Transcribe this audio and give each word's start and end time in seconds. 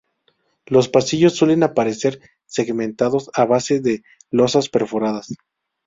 Los 0.65 0.89
pasillos 0.89 1.35
suelen 1.35 1.61
aparecer 1.61 2.21
segmentados 2.47 3.29
a 3.35 3.45
base 3.45 3.81
de 3.81 4.01
losas 4.31 4.67
perforadas. 4.67 5.31